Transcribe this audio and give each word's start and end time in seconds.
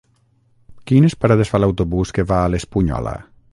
Quines 0.91 1.15
parades 1.25 1.53
fa 1.53 1.61
l'autobús 1.63 2.17
que 2.19 2.27
va 2.35 2.41
a 2.47 2.51
l'Espunyola? 2.55 3.17